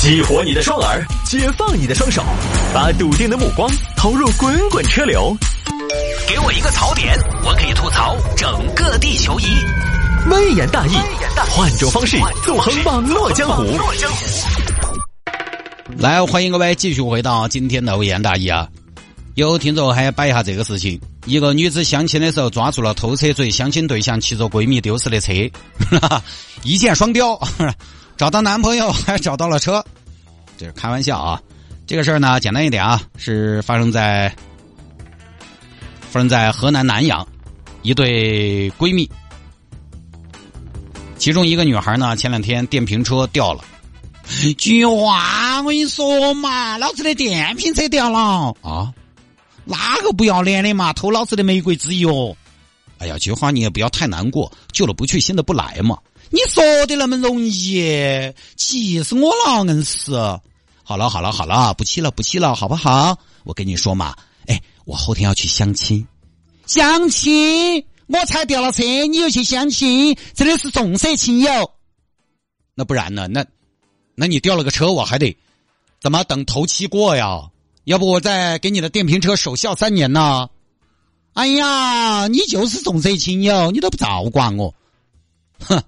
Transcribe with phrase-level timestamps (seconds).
[0.00, 2.24] 激活你的双耳，解放你的双手，
[2.72, 5.36] 把笃定的目光投入滚滚车流。
[6.26, 9.44] 给我一个槽点，我可以吐槽整个地球仪。
[10.30, 10.92] 微言大义，
[11.50, 13.62] 换种方式纵横网络江湖。
[15.98, 18.66] 来，欢迎各位继续回到今天的微言大义啊！
[19.34, 25.34] 有听众还摆一下这个事情：一个女子相亲的时候抓住了偷车贼，相亲对象骑着闺蜜丢失的车，
[26.64, 27.38] 一箭双雕。
[28.20, 29.82] 找到男朋友还找到了车，
[30.58, 31.40] 这是开玩笑啊！
[31.86, 34.28] 这个事儿呢，简单一点啊，是发生在
[36.02, 37.26] 发生在河南南阳，
[37.80, 39.10] 一对闺蜜，
[41.16, 43.64] 其中一个女孩呢，前两天电瓶车掉了。
[44.58, 48.92] 菊花，我跟你说嘛，老子的电瓶车掉了啊！
[49.64, 52.36] 哪个不要脸的嘛，偷老子的玫瑰之油？
[52.98, 55.96] 哎呀，菊花，你也不要太难过，旧的不去，新的不来嘛。
[56.30, 59.64] 你说的那么容易，气死我了！
[59.66, 60.12] 硬是。
[60.84, 63.18] 好了好了好了，不气了不气了，好不好？
[63.44, 66.06] 我跟你说嘛，哎，我后天要去相亲，
[66.66, 71.72] 相亲，我才掉了车，你又去相亲，真的是重色轻友。
[72.74, 73.26] 那不然呢？
[73.28, 73.44] 那，
[74.14, 75.36] 那你掉了个车，我还得
[76.00, 77.50] 怎么等头七过呀？
[77.84, 80.48] 要不我再给你的电瓶车守孝三年呢？
[81.32, 84.74] 哎呀，你就是重色轻友，你都不照管我，
[85.60, 85.82] 哼！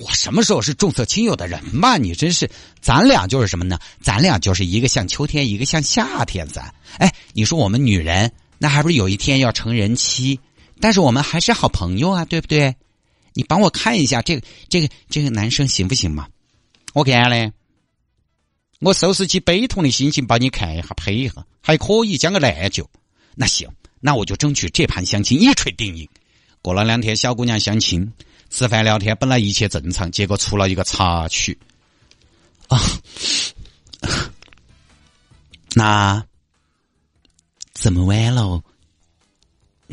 [0.00, 1.98] 我什么时候是重色轻友的人嘛？
[1.98, 3.78] 你真是，咱俩就是什么呢？
[4.00, 6.74] 咱俩就是一个像秋天，一个像夏天噻。
[6.98, 10.40] 哎，你说我们女人，那还不是有一天要成人妻？
[10.80, 12.74] 但是我们还是好朋友啊，对不对？
[13.34, 16.26] 你帮我看一下这个这个这个男生行不行嘛？
[16.94, 17.52] 我看嘞，
[18.80, 22.88] 我收拾起悲痛的心情帮你看一下，配一下，还可以讲个烂酒。
[23.34, 23.68] 那行，
[24.00, 26.08] 那我就争取这盘相亲一锤定音。
[26.62, 28.10] 过了两天，小姑娘相亲。
[28.50, 31.58] 吃饭聊天本来一切正常，结果出了一个插曲。
[32.68, 32.78] 啊，
[35.74, 36.24] 那
[37.72, 38.62] 这么晚了，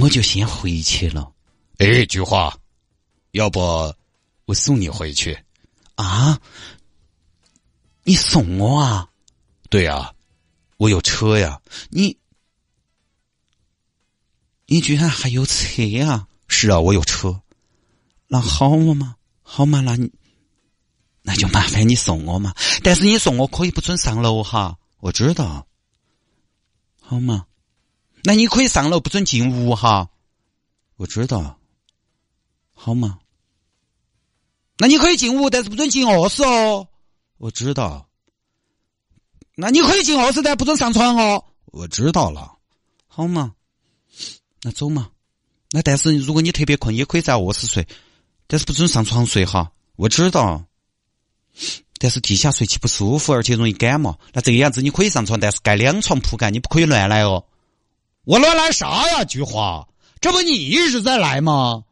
[0.00, 1.32] 我就先回去了。
[1.78, 2.54] 哎，菊花，
[3.30, 3.94] 要不
[4.44, 5.42] 我送你回去？
[5.94, 6.38] 啊？
[8.02, 9.08] 你送我啊？
[9.68, 10.12] 对呀，
[10.76, 11.60] 我有车呀。
[11.88, 12.18] 你，
[14.66, 16.26] 你居然还有车呀？
[16.48, 17.40] 是啊，我有车。
[18.32, 20.08] 那好嘛，好嘛，那你
[21.22, 22.54] 那就麻烦你送我嘛。
[22.84, 25.66] 但是你送我可以不准上楼哈，我知道。
[27.00, 27.44] 好嘛，
[28.22, 30.08] 那你可以上楼不准进屋哈，
[30.94, 31.58] 我知道。
[32.72, 33.18] 好嘛，
[34.78, 36.86] 那你可以进屋，但是不准进卧室哦，
[37.38, 38.08] 我知道。
[39.56, 42.56] 那你可以进卧室，但不准上床哦，我知道了。
[43.08, 43.56] 好嘛，
[44.62, 45.10] 那走嘛。
[45.72, 47.84] 那但是如果你特别困，也可以在卧室睡。
[48.50, 50.64] 但是不准上床睡哈，我知道。
[52.00, 54.18] 但是地下睡起不舒服，而且容易感冒。
[54.32, 57.44] 那这个样子你可以上床，但是盖两床铺盖，你不可以乱来哦。
[58.24, 59.22] 我乱来啥呀？
[59.22, 59.86] 菊花，
[60.20, 61.84] 这不你一直在来吗？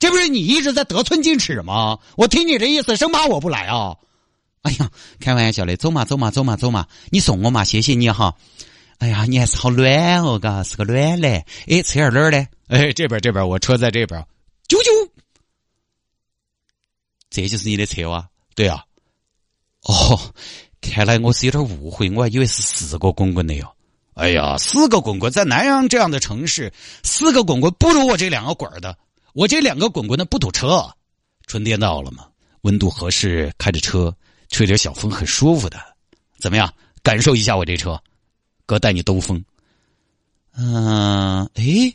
[0.00, 2.00] 这不是你一直在得寸进尺吗？
[2.16, 3.94] 我听你这意思，生怕我不来啊。
[4.62, 4.90] 哎呀，
[5.20, 8.34] 开玩笑的，走嘛走嘛走嘛走嘛，你送我嘛，谢谢你哈。
[8.98, 11.44] 哎呀，你还是好暖哦，嘎，是个暖男。
[11.68, 12.44] 哎，车儿哪儿呢？
[12.66, 14.20] 哎，这边这边，我车在这边。
[14.66, 15.03] 啾啾。
[17.42, 18.28] 这就是你的车哇？
[18.54, 18.84] 对啊。
[19.82, 20.32] 哦，
[20.80, 23.68] 看来我是有点误会，我还以为是四个滚滚的哟。
[24.14, 26.72] 哎呀，四个滚滚在南阳这样的城市，
[27.02, 28.96] 四个滚滚不如我这两个滚的。
[29.32, 30.88] 我这两个滚滚的不堵车。
[31.48, 32.28] 春天到了嘛，
[32.60, 34.16] 温度合适，开着车，
[34.50, 35.76] 吹着小风，很舒服的。
[36.38, 36.72] 怎么样？
[37.02, 38.00] 感受一下我这车，
[38.64, 39.44] 哥带你兜风。
[40.56, 41.92] 嗯，哎。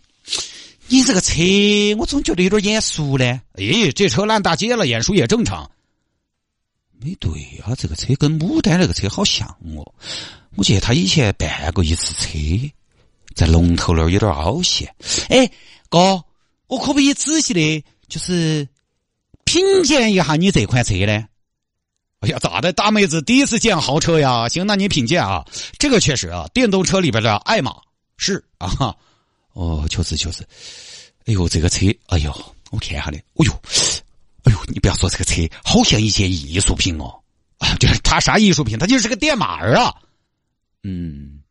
[0.90, 1.36] 你这个车，
[2.00, 3.26] 我总觉得有点眼熟呢。
[3.54, 5.70] 哎，这车烂大街了，眼熟也正常。
[7.00, 7.32] 没对
[7.64, 9.94] 啊，这个车跟牡丹那个车好像哦。
[10.56, 12.38] 我记得他以前办过一次车，
[13.36, 14.94] 在龙头那儿有点凹陷。
[15.30, 15.50] 哎，
[15.90, 16.24] 哥，
[16.68, 18.68] 我可不可以仔细的，就是
[19.44, 21.24] 品鉴一下你这款车呢？
[22.22, 24.50] 哎呀，咋的，大妹子第一次见豪车呀？
[24.50, 25.46] 行，那你品鉴啊。
[25.78, 27.78] 这个确实啊，电动车里边的爱马
[28.18, 28.98] 是啊。
[29.60, 30.42] 哦，确实确实，
[31.26, 32.32] 哎呦，这个车，哎呦，
[32.72, 33.52] 我看下的，哎呦，
[34.44, 37.14] 哎呦，你不要说这个车，好像一件艺术品哦，
[37.58, 38.80] 啊， 就是它啥艺术品？
[38.80, 39.94] 它就是个电马儿啊，
[40.84, 41.42] 嗯，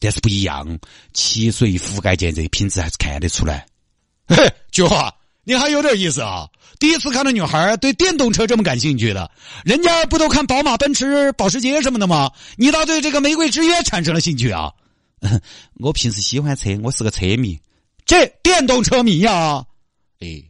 [0.00, 0.66] 但是不一样，
[1.12, 3.66] 漆水覆盖件这品质还是看得出来。
[4.26, 5.14] 嘿，菊花，
[5.44, 6.48] 你还有点意思啊！
[6.78, 9.30] 第一次看到女孩对电动车这么感兴趣的，
[9.66, 12.32] 人家不都看宝马、奔驰、保时捷什么的吗？
[12.56, 14.72] 你倒对这个玫瑰之约产生了兴趣啊？
[15.80, 17.58] 我平时喜欢车，我是个车迷，
[18.04, 19.64] 这电动车迷呀。
[20.20, 20.42] 哎，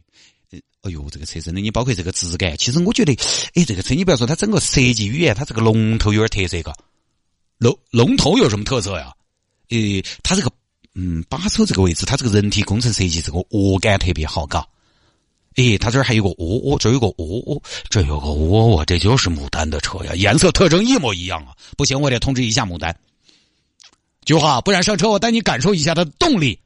[0.81, 3.13] 哎呦，这个车真的，你包括这个质感，其实我觉得，
[3.55, 6.75] 哎，这个车你不要说它整个设计语言，它这个龙头有点特色，嘎。
[7.57, 9.13] 龙龙头有什么特色呀？
[9.69, 10.51] 诶，它这个
[10.95, 14.67] 嗯把手这个位置，它这个人体工程设计这个握感特别好，嘎。
[15.55, 21.55] 诶，它这儿还有个窝窝，这有个窝窝，这有个窝窝，这就是牡丹的车呀，颜色特征一模一样啊！
[21.75, 22.95] 不行，我得通知一下牡丹。
[24.27, 26.59] 菊花，不然上车我带你感受一下它的动力。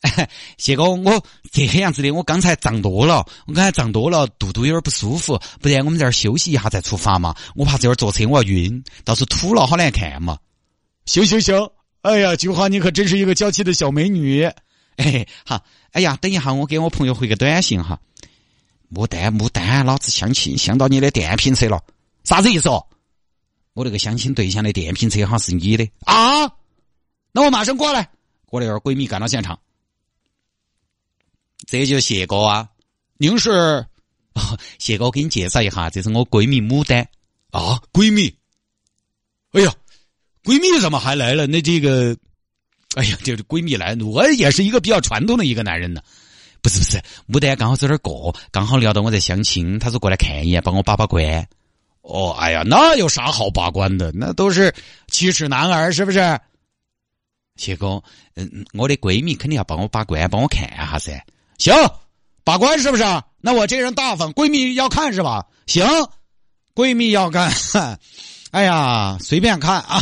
[0.58, 7.34] 谢哥，我这样子的，我刚才胀多了，我刚才胀多了，肚肚有点不舒服，不然我们这儿休息一下再出发嘛？
[7.56, 10.38] 我怕这会儿坐车我要晕，到时候吐了好难看嘛。
[11.04, 11.68] 行行行，
[12.02, 14.44] 哎呀，菊花你可真是一个娇气的小美女。
[14.94, 17.98] 哎，好，哎呀，等一下我给我朋友回个短信哈。
[18.94, 21.82] 牡丹牡丹，老子相亲相到你的电瓶车了，
[22.22, 22.86] 啥子意思哦？
[23.72, 26.46] 我那个相亲对象的电瓶车哈是你的啊？
[27.34, 28.08] 那我马上过来。
[28.46, 29.58] 过了一会儿，闺蜜赶到现场。
[31.66, 32.68] 这就谢哥啊，
[33.16, 33.84] 您是？
[34.78, 37.00] 谢哥，我给你介绍一下，这是我闺蜜牡丹
[37.50, 38.32] 啊，闺蜜。
[39.50, 39.74] 哎呀，
[40.44, 41.48] 闺蜜怎么还来了？
[41.48, 42.16] 那这个，
[42.94, 46.00] 哎呀，就是闺蜜来，我也是一个比较传统的一个男人呢。
[46.62, 51.48] 不是不是，牡丹刚好在这儿过，刚好聊到我在相亲，他说过来看一眼，帮我把把关。
[52.02, 54.12] 哦，哎呀，那有啥好把关的？
[54.12, 54.72] 那都是
[55.08, 56.38] 七尺男儿，是不是？
[57.56, 58.02] 谢哥，
[58.34, 61.24] 嗯，我的闺蜜肯定要帮我把关，帮我看一下噻。
[61.58, 61.72] 行，
[62.42, 63.04] 把关是不是？
[63.40, 65.46] 那我这人大方，闺蜜要看是吧？
[65.66, 65.86] 行，
[66.74, 67.52] 闺蜜要看。
[68.50, 70.00] 哎呀，随便看啊！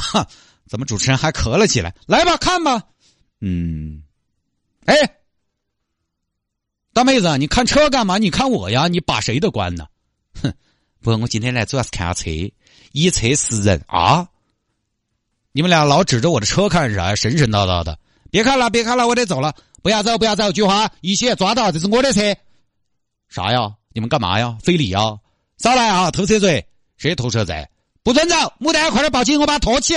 [0.69, 1.95] 怎么主持人还咳了起来？
[2.07, 2.83] 来吧，看吧。
[3.41, 4.03] 嗯，
[4.87, 4.95] 哎，
[6.95, 8.19] 大妹子，你看车干嘛？
[8.19, 8.89] 你看我呀？
[8.89, 9.87] 你把谁的关呢？
[10.43, 10.53] 哼，
[11.01, 12.31] 不，我今天来主要是看下车，
[12.93, 14.27] 以车识人啊。
[15.53, 17.15] 你们俩老指着我的车看啥呀？
[17.15, 17.99] 神神叨叨的。
[18.31, 19.55] 别看了，别看了，我得走了。
[19.83, 20.51] 不要走，不要走！
[20.53, 22.35] 菊花，一起抓到，这是我的车。
[23.29, 23.75] 啥呀？
[23.93, 24.57] 你们干嘛呀？
[24.63, 25.19] 非礼啊！
[25.59, 26.11] 少来啊！
[26.11, 26.67] 偷车贼！
[26.97, 27.69] 谁偷车贼？
[28.03, 28.35] 不准走！
[28.59, 29.39] 牡丹，快点报警！
[29.41, 29.95] 我把他拖起。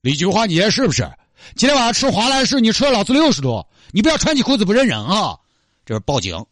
[0.00, 1.08] 李菊花，你也是不是？
[1.54, 5.38] 今天晚上吃华莱士，你吃了老子六十多，你不要穿起裤子不认人啊！
[5.84, 6.44] 这是报警。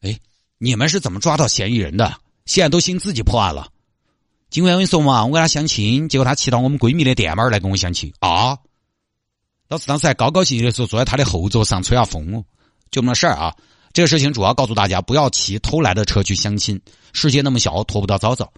[0.00, 0.18] 哎，
[0.58, 2.12] 你们是怎么抓到嫌疑人的？
[2.46, 3.68] 现在都兴自己破案了。
[4.54, 8.56] 警官，我跟你说嘛，我跟他相亲，结果他骑到我们闺蜜的店门来跟我相亲啊！
[9.68, 12.44] 老子当时还高高兴兴的时候坐在他的后座上吹下风哦，
[12.88, 13.52] 就那事儿啊。
[13.92, 16.80] 这个事情主要告诉大家，不要骑偷来的车去相亲。
[17.12, 18.52] 世界那么小，拖不到早早。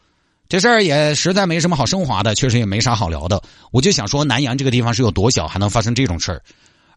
[0.51, 3.43] 这事儿也实在没什么好升华的，确实也没啥好聊的。
[3.71, 6.43] 我就想说，南阳这个地方是有多小，还能发生这种事儿？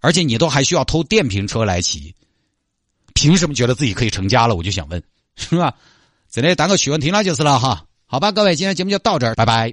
[0.02, 2.14] 而且你都还需要偷电瓶车来骑，
[3.14, 4.58] 凭什么觉得自己可以成家了？
[4.58, 5.02] 我就想问，
[5.38, 5.74] 是吧？
[6.30, 7.86] 真的当个趣闻听了就是了哈。
[8.12, 9.72] 好吧，各位，今天节目就到这儿，拜拜。